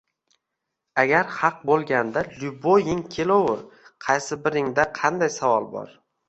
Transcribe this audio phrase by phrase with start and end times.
[1.01, 3.61] Agar haq bo‘lganda, «lyuboying kelovr,
[4.07, 5.95] qaysi biringda qanday savol bor?